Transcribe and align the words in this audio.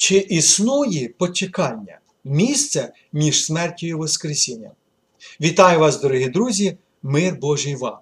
Чи 0.00 0.16
існує 0.16 1.08
почекання, 1.08 1.98
місце 2.24 2.92
між 3.12 3.44
смертю 3.44 3.86
і 3.86 3.94
Воскресінням? 3.94 4.72
Вітаю 5.40 5.78
вас, 5.78 6.00
дорогі 6.00 6.28
друзі, 6.28 6.76
мир 7.02 7.36
Божий 7.40 7.74
вам! 7.74 7.98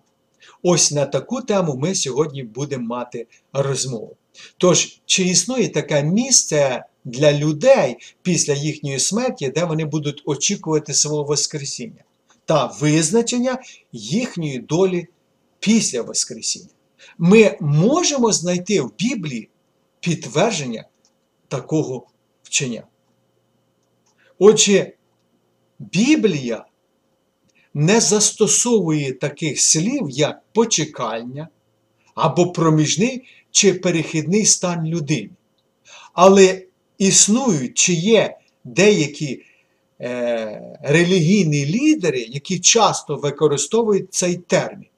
Ось 0.62 0.92
на 0.92 1.06
таку 1.06 1.42
тему 1.42 1.76
ми 1.76 1.94
сьогодні 1.94 2.42
будемо 2.42 2.86
мати 2.86 3.26
розмову. 3.52 4.16
Тож, 4.58 5.00
чи 5.06 5.22
існує 5.22 5.68
таке 5.68 6.02
місце 6.02 6.84
для 7.04 7.32
людей 7.32 7.96
після 8.22 8.54
їхньої 8.54 8.98
смерті, 8.98 9.48
де 9.48 9.64
вони 9.64 9.84
будуть 9.84 10.22
очікувати 10.24 10.94
свого 10.94 11.24
Воскресіння 11.24 12.04
та 12.44 12.66
визначення 12.66 13.58
їхньої 13.92 14.58
долі 14.58 15.06
після 15.60 16.02
Воскресіння? 16.02 16.68
Ми 17.18 17.56
можемо 17.60 18.32
знайти 18.32 18.80
в 18.80 18.92
Біблії 18.98 19.48
підтвердження 20.00 20.84
такого 21.48 22.06
вчення. 22.42 22.82
Отже, 24.38 24.92
Біблія 25.78 26.64
не 27.74 28.00
застосовує 28.00 29.12
таких 29.12 29.60
слів, 29.60 30.10
як 30.10 30.42
почекання 30.52 31.48
або 32.14 32.52
проміжний 32.52 33.24
чи 33.50 33.74
перехідний 33.74 34.44
стан 34.44 34.86
людини. 34.86 35.30
Але 36.12 36.62
існують 36.98 37.74
чи 37.74 37.92
є 37.92 38.38
деякі 38.64 39.42
е, 40.00 40.78
релігійні 40.82 41.66
лідери, 41.66 42.20
які 42.20 42.60
часто 42.60 43.16
використовують 43.16 44.14
цей 44.14 44.36
термін. 44.36 44.88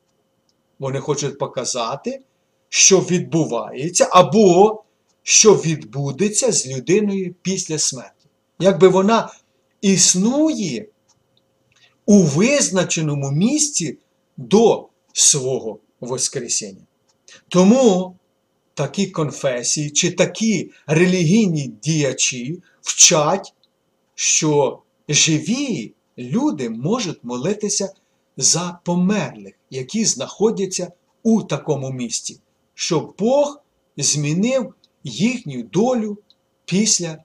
Вони 0.78 1.00
хочуть 1.00 1.38
показати, 1.38 2.20
що 2.68 3.00
відбувається, 3.00 4.08
або 4.10 4.82
що 5.22 5.54
відбудеться 5.54 6.52
з 6.52 6.66
людиною 6.66 7.34
після 7.42 7.78
смерті. 7.78 8.26
Якби 8.58 8.88
вона 8.88 9.32
існує 9.80 10.86
у 12.06 12.22
визначеному 12.22 13.30
місці 13.30 13.98
до 14.36 14.88
свого 15.12 15.78
Воскресіння. 16.00 16.86
Тому 17.48 18.16
такі 18.74 19.06
конфесії 19.06 19.90
чи 19.90 20.10
такі 20.10 20.70
релігійні 20.86 21.72
діячі 21.82 22.62
вчать, 22.82 23.54
що 24.14 24.82
живі 25.08 25.92
люди 26.18 26.70
можуть 26.70 27.24
молитися 27.24 27.92
за 28.36 28.80
померлих, 28.84 29.54
які 29.70 30.04
знаходяться 30.04 30.92
у 31.22 31.42
такому 31.42 31.90
місці, 31.90 32.40
щоб 32.74 33.14
Бог 33.18 33.62
змінив 33.96 34.74
їхню 35.04 35.62
долю 35.62 36.18
після 36.64 37.18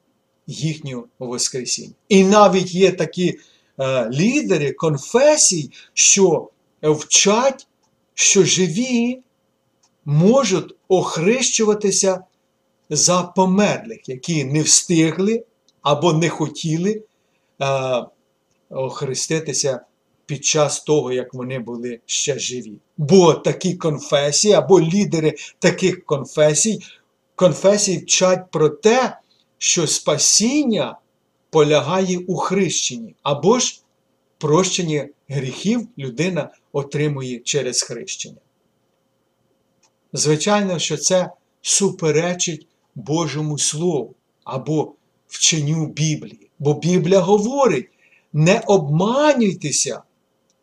їхнього 0.47 1.07
Воскресіння. 1.19 1.93
І 2.09 2.23
навіть 2.23 2.73
є 2.73 2.91
такі 2.91 3.39
е, 3.79 4.09
лідери 4.09 4.71
конфесій, 4.71 5.71
що 5.93 6.49
вчать, 6.83 7.67
що 8.13 8.43
живі 8.43 9.19
можуть 10.05 10.75
охрещуватися 10.87 12.23
за 12.89 13.21
померлих, 13.23 14.09
які 14.09 14.43
не 14.45 14.61
встигли 14.61 15.43
або 15.81 16.13
не 16.13 16.29
хотіли 16.29 17.03
е, 17.61 17.65
охреститися 18.69 19.79
під 20.25 20.45
час 20.45 20.79
того, 20.79 21.11
як 21.11 21.33
вони 21.33 21.59
були 21.59 21.99
ще 22.05 22.39
живі. 22.39 22.77
Бо 22.97 23.33
такі 23.33 23.73
конфесії 23.73 24.53
або 24.53 24.81
лідери 24.81 25.35
таких 25.59 26.05
конфесій, 26.05 26.81
конфесій 27.35 27.97
вчать 27.97 28.51
про 28.51 28.69
те, 28.69 29.17
що 29.57 29.87
спасіння 29.87 30.97
полягає 31.49 32.17
у 32.17 32.35
хрещенні, 32.35 33.15
або 33.23 33.59
ж 33.59 33.81
прощення 34.37 35.07
гріхів 35.27 35.87
людина 35.97 36.49
отримує 36.71 37.39
через 37.39 37.81
хрещення. 37.81 38.37
Звичайно, 40.13 40.79
що 40.79 40.97
це 40.97 41.31
суперечить 41.61 42.67
Божому 42.95 43.57
Слову 43.57 44.15
або 44.43 44.93
вченню 45.27 45.87
Біблії. 45.87 46.49
Бо 46.59 46.73
Біблія 46.73 47.19
говорить: 47.19 47.89
не 48.33 48.59
обманюйтеся, 48.67 50.01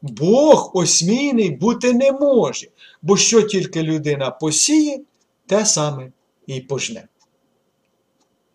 Бог 0.03 0.71
осмійний 0.75 1.51
бути 1.51 1.93
не 1.93 2.13
може, 2.13 2.69
бо 3.03 3.17
що 3.17 3.43
тільки 3.43 3.83
людина 3.83 4.31
посіє, 4.31 5.01
те 5.47 5.67
саме 5.67 6.13
і 6.47 6.61
пожне. 6.61 7.09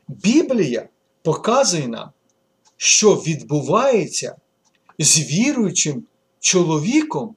Біблія 0.08 0.90
показує 1.24 1.88
нам, 1.88 2.10
що 2.78 3.16
відбувається 3.16 4.36
з 5.00 5.20
віруючим 5.20 6.04
чоловіком 6.40 7.36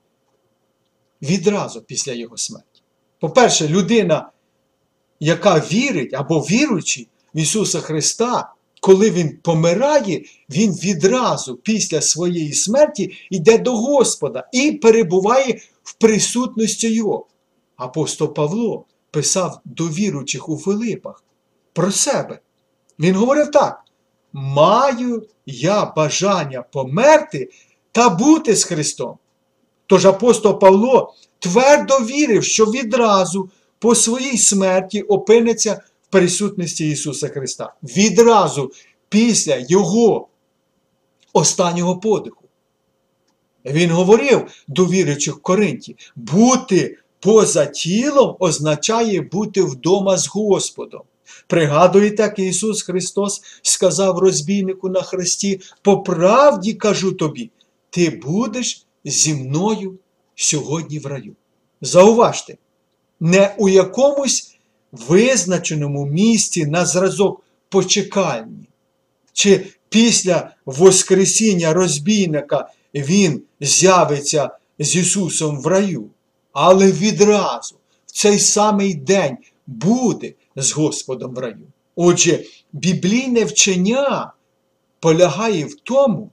відразу 1.23 1.83
після 1.83 2.13
його 2.13 2.37
смерті. 2.37 2.83
По-перше, 3.21 3.69
людина, 3.69 4.31
яка 5.21 5.59
вірить 5.59 6.15
або 6.15 6.41
віруючий 6.41 7.09
в 7.35 7.39
Ісуса 7.39 7.81
Христа, 7.81 8.53
коли 8.81 9.11
Він 9.11 9.39
помирає, 9.43 10.25
Він 10.51 10.73
відразу 10.73 11.57
після 11.57 12.01
своєї 12.01 12.53
смерті 12.53 13.13
йде 13.31 13.59
до 13.59 13.77
Господа 13.77 14.49
і 14.53 14.73
перебуває 14.73 15.61
в 15.83 15.95
присутності 15.95 16.93
Його. 16.93 17.27
Апостол 17.77 18.35
Павло 18.35 18.85
писав 19.11 19.61
до 19.65 19.89
віруючих 19.89 20.49
у 20.49 20.59
Филипах 20.59 21.25
про 21.73 21.93
себе. 21.93 22.39
Він 22.99 23.15
говорив 23.15 23.51
так: 23.51 23.81
маю 24.33 25.27
я 25.47 25.85
бажання 25.85 26.63
померти 26.63 27.51
та 27.93 28.09
бути 28.09 28.57
з 28.57 28.65
Христом. 28.65 29.19
Тож 29.87 30.07
апостол 30.07 30.59
Павло 30.59 31.15
твердо 31.39 31.99
вірив, 31.99 32.45
що 32.45 32.65
відразу 32.65 33.51
по 33.79 33.95
своїй 33.95 34.39
смерті 34.39 35.03
опиниться 35.03 35.81
в 36.03 36.11
присутності 36.11 36.91
Ісуса 36.91 37.29
Христа. 37.29 37.75
Відразу 37.83 38.73
після 39.09 39.57
Його 39.69 40.29
останнього 41.33 41.97
подиху. 41.97 42.45
Він 43.65 43.91
говорив 43.91 44.65
до 44.69 44.87
віруючих 44.87 45.37
в 45.37 45.41
Коринті, 45.41 45.97
бути 46.17 46.99
поза 47.21 47.67
тілом 47.67 48.37
означає 48.39 49.21
бути 49.21 49.63
вдома 49.63 50.17
з 50.17 50.27
Господом. 50.27 51.03
Пригадуєте, 51.47 52.23
як 52.23 52.39
Ісус 52.39 52.83
Христос 52.83 53.43
сказав 53.63 54.19
розбійнику 54.19 54.89
на 54.89 55.03
хресті, 55.03 55.61
по 55.83 56.03
правді 56.03 56.75
кажу 56.75 57.13
тобі, 57.13 57.51
ти 57.91 58.11
будеш 58.11 58.87
зі 59.05 59.35
мною 59.35 59.99
сьогодні 60.35 60.99
в 60.99 61.07
раю. 61.07 61.37
Зауважте, 61.81 62.57
не 63.21 63.55
у 63.59 63.69
якомусь 63.69 64.59
визначеному 64.93 66.07
місці 66.07 66.67
на 66.67 66.87
зразок 66.87 67.45
почекальні, 67.69 68.69
чи 69.33 69.67
після 69.89 70.51
Воскресіння 70.67 71.73
розбійника 71.73 72.71
він 72.95 73.43
з'явиться 73.61 74.51
з 74.79 74.97
Ісусом 74.97 75.61
в 75.61 75.67
раю, 75.67 76.11
але 76.53 76.93
відразу 76.93 77.77
в 78.07 78.13
цей 78.13 78.39
самий 78.39 78.95
день 78.95 79.37
буде 79.67 80.33
з 80.57 80.73
Господом 80.73 81.35
в 81.35 81.39
раю. 81.39 81.67
Отже, 81.97 82.45
біблійне 82.73 83.45
вчення 83.45 84.33
полягає 85.01 85.65
в 85.65 85.75
тому, 85.75 86.31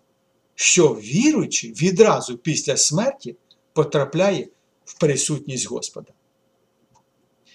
що 0.56 0.88
віруючий 0.88 1.74
відразу 1.74 2.38
після 2.38 2.78
смерті 2.78 3.36
потрапляє 3.74 4.48
в 4.86 5.00
присутність 5.00 5.68
Господа. 5.68 6.12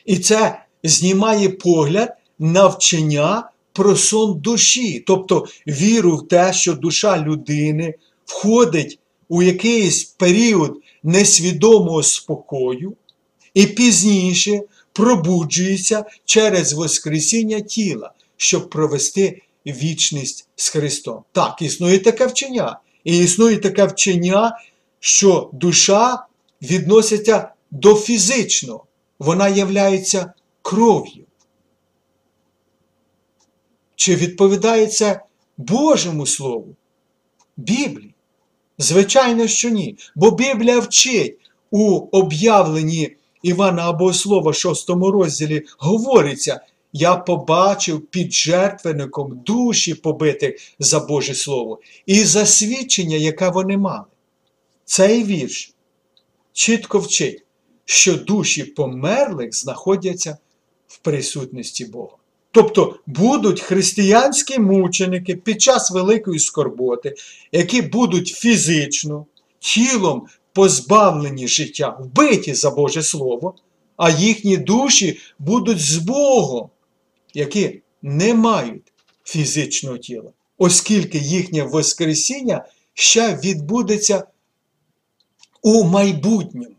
І 0.05 0.19
це 0.19 0.65
знімає 0.83 1.49
погляд 1.49 2.11
на 2.39 2.67
вчення 2.67 3.51
про 3.73 3.97
сон 3.97 4.41
душі, 4.41 5.05
тобто 5.07 5.47
віру 5.67 6.17
в 6.17 6.29
те, 6.29 6.53
що 6.53 6.75
душа 6.75 7.23
людини 7.23 7.95
входить 8.25 8.99
у 9.29 9.43
якийсь 9.43 10.05
період 10.05 10.81
несвідомого 11.03 12.03
спокою 12.03 12.97
і 13.55 13.67
пізніше 13.67 14.61
пробуджується 14.93 16.05
через 16.25 16.73
Воскресіння 16.73 17.61
тіла, 17.61 18.13
щоб 18.37 18.71
провести 18.71 19.43
вічність 19.67 20.49
з 20.57 20.69
Христом. 20.69 21.23
Так, 21.33 21.63
існує 21.63 21.99
таке 21.99 22.27
вчення. 22.27 22.79
І 23.05 23.19
існує 23.19 23.57
таке 23.57 23.87
вчення, 23.87 24.59
що 25.01 25.51
душа 25.53 26.27
відноситься 26.63 27.53
до 27.71 27.95
фізичного, 27.95 28.85
вона 29.19 29.49
являється 29.49 30.33
кров'ю. 30.63 31.25
Чи 33.97 34.17
відповідає 34.17 34.87
це 34.87 35.23
Божому 35.57 36.27
Слову? 36.27 36.77
Біблії? 37.57 38.12
Звичайно, 38.79 39.47
що 39.47 39.71
ні. 39.71 39.97
Бо 40.15 40.31
Біблія 40.31 40.79
вчить 40.79 41.39
у 41.71 42.07
об'явленні 42.13 43.17
Івана 43.43 43.93
Богослова, 43.93 44.53
6 44.53 44.91
розділі, 44.91 45.63
говориться, 45.79 46.61
я 46.93 47.17
побачив 47.17 48.07
під 48.07 48.33
жертвенником 48.33 49.43
душі 49.47 49.95
побитих 49.95 50.55
за 50.79 51.01
Боже 51.01 51.35
Слово 51.35 51.81
і 52.07 52.25
засвідчення, 52.25 53.17
яке 53.17 53.49
вони 53.49 53.77
мали. 53.77 54.05
Цей 54.85 55.25
вірш 55.25 55.75
чітко 56.53 56.99
вчить, 56.99 57.45
що 57.85 58.17
душі 58.17 58.65
померлих 58.65 59.55
знаходяться 59.55 60.39
в 60.89 60.99
присутності 60.99 61.85
Бога. 61.85 62.17
Тобто 62.53 62.97
будуть 63.07 63.61
християнські 63.61 64.59
мученики 64.59 65.37
під 65.37 65.63
час 65.63 65.91
великої 65.91 66.39
скорботи, 66.39 67.15
які 67.53 67.83
будуть 67.83 68.29
фізично, 68.29 69.27
тілом 69.59 70.27
позбавлені 70.53 71.49
життя, 71.49 71.97
вбиті 72.01 72.55
за 72.55 72.71
Боже 72.71 73.03
Слово, 73.03 73.55
а 73.97 74.11
їхні 74.11 74.57
душі 74.57 75.19
будуть 75.39 75.81
з 75.81 75.97
Богом, 75.97 76.71
які 77.35 77.81
не 78.03 78.35
мають 78.35 78.93
фізичного 79.25 79.99
тіла, 79.99 80.31
оскільки 80.59 81.19
їхнє 81.19 81.63
Воскресіння 81.63 82.65
ще 82.95 83.37
відбудеться 83.45 84.25
у 85.63 85.85
майбутньому. 85.85 86.77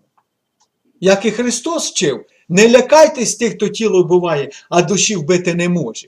Як 0.99 1.25
і 1.25 1.31
Христос 1.31 1.91
вчив, 1.91 2.25
не 2.50 2.69
лякайтесь 2.69 3.36
тих, 3.36 3.54
хто 3.54 3.68
тіло 3.68 4.04
вбиває, 4.04 4.51
а 4.69 4.81
душі 4.81 5.16
вбити 5.16 5.54
не 5.54 5.69
може. 5.69 6.07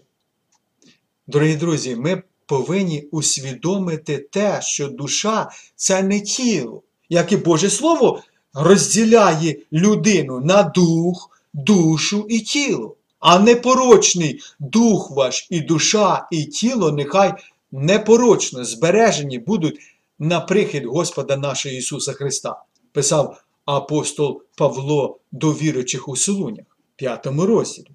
Дорогі 1.28 1.56
друзі, 1.56 1.96
ми 1.96 2.24
повинні 2.46 3.08
усвідомити 3.12 4.18
те, 4.18 4.60
що 4.62 4.88
душа 4.88 5.50
це 5.76 6.04
не 6.04 6.20
тіло, 6.20 6.82
як 7.10 7.32
і 7.32 7.38
Боже 7.38 7.70
Слово 7.70 8.22
розділяє 8.54 9.58
людину 9.74 10.40
на 10.40 10.64
дух, 10.64 11.30
душу 11.54 12.26
і 12.30 12.40
тіло. 12.40 12.96
А 13.20 13.40
непорочний 13.40 14.42
дух 14.60 15.12
ваш 15.12 15.48
і 15.50 15.60
душа, 15.60 16.28
і 16.32 16.44
тіло 16.44 16.92
нехай 16.92 17.34
непорочно 17.72 18.66
збережені 18.66 19.40
будуть 19.40 19.80
на 20.20 20.40
прихід 20.40 20.86
Господа 20.86 21.38
нашого 21.38 21.76
Ісуса 21.76 22.14
Христа, 22.14 22.64
писав 22.92 23.42
апостол 23.65 24.44
Павло 24.56 25.19
до 25.31 25.53
віруючих 25.53 26.07
у 26.07 26.15
Солунях, 26.15 26.65
5 26.95 27.25
розділі. 27.25 27.91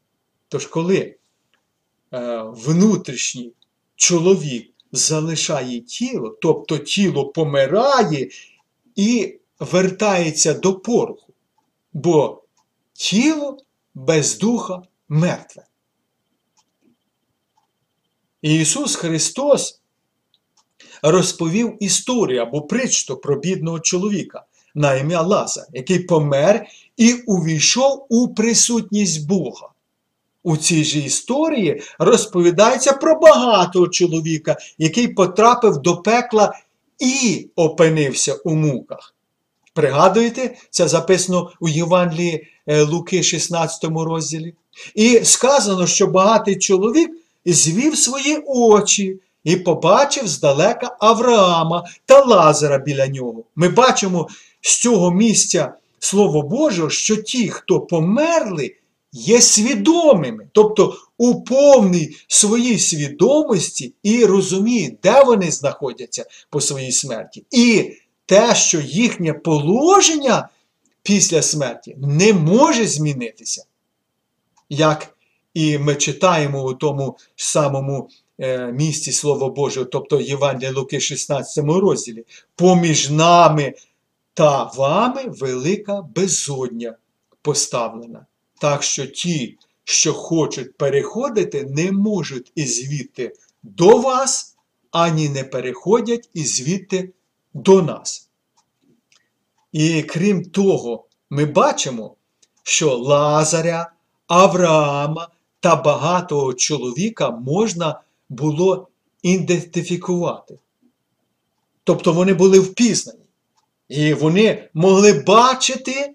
Тож, 0.48 0.66
коли 0.66 1.16
е, 2.12 2.42
внутрішній 2.42 3.52
чоловік 3.96 4.70
залишає 4.92 5.80
тіло, 5.80 6.38
тобто 6.42 6.78
тіло 6.78 7.26
помирає 7.26 8.30
і 8.96 9.38
вертається 9.60 10.54
до 10.54 10.74
пороху, 10.74 11.32
бо 11.92 12.42
тіло 12.92 13.58
без 13.94 14.38
духа 14.38 14.82
мертве. 15.08 15.66
Ісус 18.42 18.96
Христос 18.96 19.80
розповів 21.02 21.76
історію 21.80 22.42
або 22.42 22.62
притчу 22.62 23.16
про 23.16 23.36
бідного 23.36 23.80
чоловіка 23.80 24.44
на 24.74 24.94
ім'я 24.94 25.22
Лазар, 25.22 25.64
який 25.72 25.98
помер 25.98 26.66
і 26.96 27.12
увійшов 27.12 28.06
у 28.08 28.28
присутність 28.28 29.28
Бога. 29.28 29.68
У 30.42 30.56
цій 30.56 30.84
же 30.84 30.98
історії 30.98 31.82
розповідається 31.98 32.92
про 32.92 33.20
багатого 33.20 33.88
чоловіка, 33.88 34.56
який 34.78 35.08
потрапив 35.08 35.78
до 35.78 35.96
пекла 35.96 36.54
і 36.98 37.48
опинився 37.56 38.34
у 38.34 38.54
муках. 38.54 39.14
Пригадуєте, 39.74 40.54
це 40.70 40.88
записано 40.88 41.50
у 41.60 41.68
Євангелії 41.68 42.46
е, 42.66 42.82
Луки, 42.82 43.22
16 43.22 43.84
розділі. 43.84 44.54
І 44.94 45.20
сказано, 45.24 45.86
що 45.86 46.06
багатий 46.06 46.58
чоловік 46.58 47.10
звів 47.46 47.98
свої 47.98 48.42
очі 48.46 49.20
і 49.44 49.56
побачив 49.56 50.28
здалека 50.28 50.96
Авраама 51.00 51.84
та 52.06 52.24
Лазара 52.24 52.78
біля 52.78 53.06
нього. 53.06 53.44
Ми 53.56 53.68
бачимо 53.68 54.28
з 54.60 54.80
цього 54.80 55.10
місця 55.10 55.74
Слово 55.98 56.42
Боже, 56.42 56.90
що 56.90 57.16
ті, 57.16 57.48
хто 57.48 57.80
померли, 57.80 58.76
є 59.12 59.40
свідомими, 59.40 60.48
тобто 60.52 60.94
у 61.18 61.42
повній 61.42 62.16
своїй 62.28 62.78
свідомості 62.78 63.94
і 64.02 64.24
розуміють, 64.24 64.94
де 65.02 65.24
вони 65.24 65.50
знаходяться 65.50 66.24
по 66.50 66.60
своїй 66.60 66.92
смерті. 66.92 67.44
І 67.50 67.92
те, 68.26 68.54
що 68.54 68.80
їхнє 68.80 69.32
положення 69.32 70.48
після 71.02 71.42
смерті 71.42 71.96
не 71.98 72.32
може 72.32 72.86
змінитися. 72.86 73.64
Як 74.68 75.16
і 75.54 75.78
ми 75.78 75.94
читаємо 75.94 76.64
у 76.64 76.74
тому 76.74 77.16
самому 77.36 78.08
е, 78.38 78.72
місці 78.72 79.12
Слово 79.12 79.50
Боже, 79.50 79.84
тобто 79.84 80.20
Євангелія 80.20 80.72
Луки 80.72 81.00
16 81.00 81.64
розділі, 81.64 82.24
поміж 82.56 83.10
нами 83.10 83.74
та 84.34 84.64
вами 84.64 85.24
велика 85.26 86.02
безодня 86.02 86.96
поставлена. 87.42 88.26
Так 88.60 88.82
що 88.82 89.06
ті, 89.06 89.58
що 89.84 90.14
хочуть 90.14 90.76
переходити, 90.76 91.64
не 91.64 91.92
можуть 91.92 92.52
і 92.54 92.66
звідти 92.66 93.36
до 93.62 93.98
вас, 93.98 94.56
ані 94.90 95.28
не 95.28 95.44
переходять 95.44 96.30
і 96.34 96.44
звідти 96.44 97.12
до 97.54 97.82
нас. 97.82 98.28
І 99.72 100.02
крім 100.02 100.44
того, 100.44 101.04
ми 101.30 101.44
бачимо, 101.44 102.16
що 102.62 102.96
Лазаря, 102.96 103.92
Авраама 104.26 105.28
та 105.60 105.76
багатого 105.76 106.54
чоловіка 106.54 107.30
можна 107.30 108.00
було 108.28 108.88
ідентифікувати. 109.22 110.58
Тобто 111.84 112.12
вони 112.12 112.34
були 112.34 112.58
впізнані. 112.58 113.19
І 113.90 114.14
вони 114.14 114.68
могли 114.74 115.12
бачити, 115.12 116.14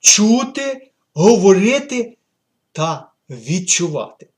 чути, 0.00 0.90
говорити 1.14 2.16
та 2.72 3.10
відчувати. 3.30 4.28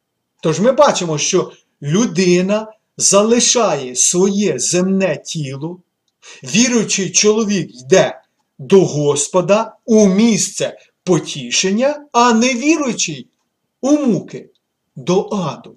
Тож 0.42 0.60
ми 0.60 0.72
бачимо, 0.72 1.18
що 1.18 1.52
людина 1.82 2.72
залишає 2.96 3.96
своє 3.96 4.58
земне 4.58 5.16
тіло, 5.16 5.80
віруючий 6.44 7.10
чоловік 7.10 7.74
йде 7.74 8.22
до 8.58 8.84
Господа 8.84 9.76
у 9.84 10.06
місце 10.06 10.78
потішення, 11.04 12.06
а 12.12 12.32
невіруючий 12.32 13.28
у 13.80 13.90
муки 13.90 14.50
до 14.96 15.28
аду. 15.28 15.76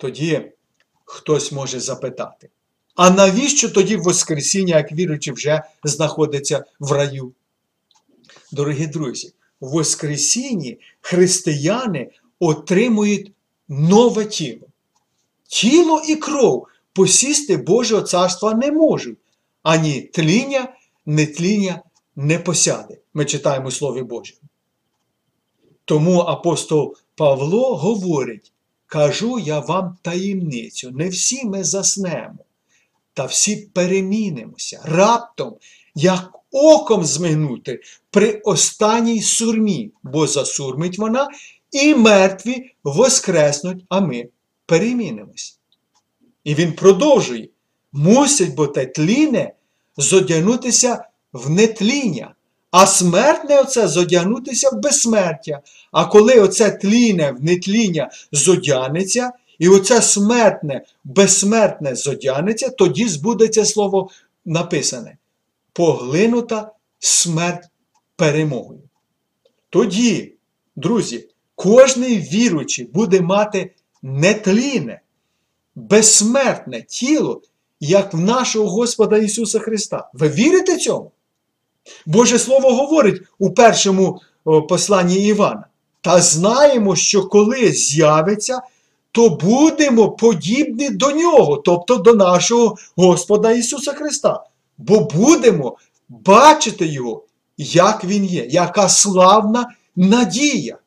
Тоді 0.00 0.52
хтось 1.04 1.52
може 1.52 1.80
запитати, 1.80 2.50
а 2.98 3.10
навіщо 3.10 3.68
тоді 3.68 3.96
Воскресіння, 3.96 4.76
як 4.76 4.92
віруючий, 4.92 5.32
вже 5.32 5.62
знаходиться 5.84 6.64
в 6.80 6.92
раю? 6.92 7.32
Дорогі 8.52 8.86
друзі, 8.86 9.32
в 9.60 9.68
Воскресінні 9.68 10.78
християни 11.00 12.10
отримують 12.40 13.32
нове 13.68 14.24
тіло. 14.24 14.66
Тіло 15.48 16.02
і 16.08 16.16
кров 16.16 16.66
посісти 16.92 17.56
Божого 17.56 18.02
царства 18.02 18.54
не 18.54 18.72
можуть, 18.72 19.18
ані 19.62 20.00
тління, 20.00 20.72
не 21.06 21.26
тління 21.26 21.82
не 22.16 22.38
посяде. 22.38 22.98
Ми 23.14 23.24
читаємо 23.24 23.70
Слові 23.70 24.02
Божому. 24.02 24.40
Тому 25.84 26.20
апостол 26.20 26.96
Павло 27.14 27.76
говорить: 27.76 28.52
кажу 28.86 29.38
я 29.38 29.60
вам 29.60 29.96
таємницю, 30.02 30.90
не 30.90 31.08
всі 31.08 31.44
ми 31.44 31.64
заснемо, 31.64 32.38
та 33.18 33.24
всі 33.24 33.56
перемінимося 33.56 34.80
раптом, 34.84 35.56
як 35.94 36.30
оком 36.50 37.04
змигнути 37.04 37.80
при 38.10 38.32
останній 38.44 39.22
сурмі, 39.22 39.92
бо 40.02 40.26
засурмить 40.26 40.98
вона, 40.98 41.28
і 41.70 41.94
мертві 41.94 42.70
воскреснуть, 42.84 43.84
а 43.88 44.00
ми 44.00 44.28
перемінимося. 44.66 45.52
І 46.44 46.54
він 46.54 46.72
продовжує: 46.72 47.48
мусить 47.92 48.54
бо 48.54 48.66
те 48.66 48.86
тліне 48.86 49.52
зодягнутися 49.96 51.04
в 51.32 51.50
нетління, 51.50 52.34
а 52.70 52.86
смертне 52.86 53.60
оце 53.60 53.88
зодягнутися 53.88 54.70
в 54.70 54.80
безсмертя. 54.80 55.60
А 55.92 56.04
коли 56.04 56.40
оце 56.40 56.70
тліне 56.70 57.32
в 57.32 57.44
нетління 57.44 58.10
зодягнеться, 58.32 59.32
і 59.58 59.68
оце 59.68 60.02
смертне, 60.02 60.84
безсмертне 61.04 61.94
зодягнеться, 61.94 62.70
тоді 62.70 63.08
збудеться 63.08 63.64
слово 63.64 64.10
написане: 64.44 65.16
поглинута 65.72 66.72
смерть 66.98 67.64
перемогою. 68.16 68.80
Тоді, 69.70 70.34
друзі, 70.76 71.28
кожний 71.54 72.18
віруючий 72.18 72.84
буде 72.84 73.20
мати 73.20 73.74
нетліне, 74.02 75.00
безсмертне 75.74 76.82
тіло, 76.82 77.42
як 77.80 78.14
в 78.14 78.18
нашого 78.20 78.70
Господа 78.70 79.18
Ісуса 79.18 79.58
Христа. 79.58 80.10
Ви 80.12 80.28
вірите 80.28 80.76
цьому? 80.76 81.10
Боже 82.06 82.38
Слово 82.38 82.74
говорить 82.74 83.22
у 83.38 83.50
першому 83.50 84.20
посланні 84.68 85.26
Івана. 85.26 85.64
та 86.00 86.20
знаємо, 86.20 86.96
що 86.96 87.28
коли 87.28 87.72
з'явиться, 87.72 88.62
то 89.12 89.30
будемо 89.30 90.10
подібні 90.10 90.90
до 90.90 91.10
Нього, 91.10 91.56
тобто 91.56 91.96
до 91.96 92.14
нашого 92.14 92.76
Господа 92.96 93.52
Ісуса 93.52 93.92
Христа. 93.92 94.44
Бо 94.78 95.00
будемо 95.00 95.76
бачити 96.08 96.86
Його, 96.86 97.24
як 97.56 98.04
Він 98.04 98.24
є, 98.24 98.46
яка 98.50 98.88
славна 98.88 99.74
надія 99.96 100.78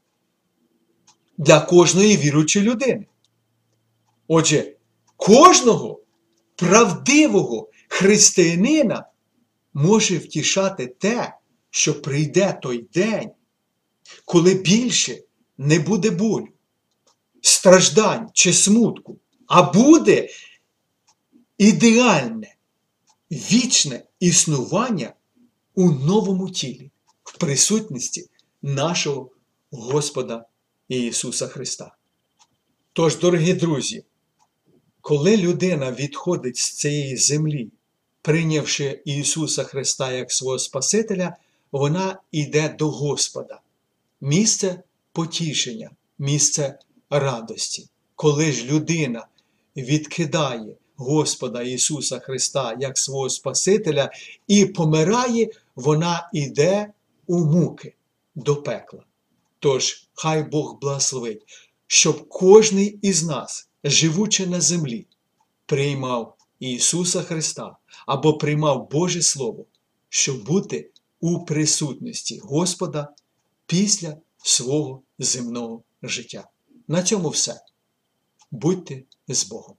для 1.37 1.59
кожної 1.59 2.17
віруючої 2.17 2.65
людини. 2.65 3.05
Отже, 4.27 4.73
кожного 5.17 5.99
правдивого 6.55 7.69
християнина 7.87 9.05
може 9.73 10.17
втішати 10.17 10.87
те, 10.87 11.33
що 11.69 12.01
прийде 12.01 12.59
той 12.61 12.87
день, 12.93 13.29
коли 14.25 14.53
більше 14.53 15.23
не 15.57 15.79
буде 15.79 16.09
болю, 16.09 16.47
страждань 17.61 18.29
чи 18.33 18.53
смутку, 18.53 19.17
а 19.47 19.61
буде 19.61 20.29
ідеальне, 21.57 22.55
вічне 23.31 24.03
існування 24.19 25.13
у 25.75 25.91
новому 25.91 26.49
тілі, 26.49 26.91
в 27.23 27.37
присутності 27.37 28.29
нашого 28.61 29.31
Господа 29.71 30.45
Ісуса 30.87 31.47
Христа. 31.47 31.95
Тож, 32.93 33.17
дорогі 33.17 33.53
друзі, 33.53 34.03
коли 35.01 35.37
людина 35.37 35.91
відходить 35.91 36.57
з 36.57 36.71
цієї 36.71 37.17
землі, 37.17 37.71
прийнявши 38.21 39.01
Ісуса 39.05 39.63
Христа 39.63 40.11
як 40.11 40.31
свого 40.31 40.59
Спасителя, 40.59 41.35
вона 41.71 42.19
йде 42.31 42.75
до 42.79 42.89
Господа. 42.89 43.61
Місце 44.21 44.83
потішення, 45.11 45.89
місце 46.19 46.79
радості. 47.11 47.87
Коли 48.15 48.51
ж 48.51 48.65
людина 48.65 49.27
відкидає 49.77 50.75
Господа 50.95 51.61
Ісуса 51.61 52.19
Христа 52.19 52.77
як 52.79 52.97
свого 52.97 53.29
Спасителя 53.29 54.11
і 54.47 54.65
помирає, 54.65 55.49
вона 55.75 56.29
йде 56.33 56.93
у 57.27 57.45
муки 57.45 57.95
до 58.35 58.55
пекла. 58.55 59.03
Тож, 59.59 60.07
хай 60.13 60.43
Бог 60.43 60.77
благословить, 60.81 61.41
щоб 61.87 62.29
кожний 62.29 62.99
із 63.01 63.23
нас, 63.23 63.69
живучи 63.83 64.47
на 64.47 64.61
землі, 64.61 65.05
приймав 65.65 66.35
Ісуса 66.59 67.21
Христа 67.21 67.77
або 68.05 68.37
приймав 68.37 68.89
Боже 68.91 69.21
Слово, 69.21 69.65
щоб 70.09 70.45
бути 70.45 70.89
у 71.19 71.45
присутності 71.45 72.39
Господа 72.43 73.13
після 73.65 74.17
свого 74.43 75.01
земного 75.19 75.83
життя. 76.03 76.50
На 76.91 77.03
цьому 77.03 77.29
все. 77.29 77.62
Будьте 78.51 79.03
з 79.27 79.43
Богом. 79.43 79.77